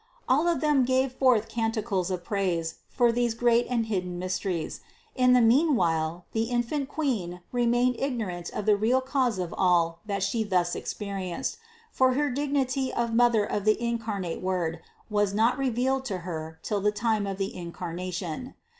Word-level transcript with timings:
All 0.27 0.47
of 0.47 0.61
them 0.61 0.83
gave 0.83 1.11
forth 1.11 1.47
canticles 1.47 2.09
of 2.09 2.23
praise 2.23 2.77
for 2.89 3.11
these 3.11 3.35
great 3.35 3.67
and 3.69 3.85
hidden 3.85 4.17
mysteries. 4.17 4.81
In 5.13 5.33
the 5.33 5.41
mean 5.41 5.75
while 5.75 6.25
the 6.31 6.45
infant 6.45 6.89
Queen 6.89 7.41
remained 7.51 7.97
ignorant 7.99 8.49
of 8.49 8.65
the 8.65 8.75
real 8.75 8.99
cause 8.99 9.37
of 9.37 9.53
all 9.55 9.99
that 10.07 10.23
She 10.23 10.43
thus 10.43 10.75
experienced, 10.75 11.59
for 11.91 12.13
her 12.13 12.31
dignity 12.31 12.91
of 12.91 13.13
Mother 13.13 13.45
of 13.45 13.63
the 13.63 13.79
incarnate 13.79 14.41
Word 14.41 14.79
was 15.11 15.35
not 15.35 15.59
revealed 15.59 16.03
to 16.05 16.17
Her 16.25 16.57
till 16.63 16.81
the 16.81 16.91
time 16.91 17.27
of 17.27 17.37
the 17.37 17.55
Incarnation. 17.55 18.55